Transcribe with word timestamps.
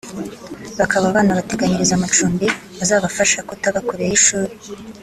bakaba 0.79 1.05
banabateganyiriza 1.15 1.93
amacumbi 1.95 2.47
azabafasha 2.83 3.39
kutaba 3.49 3.79
kure 3.87 4.03
y’ishuri 4.09 4.53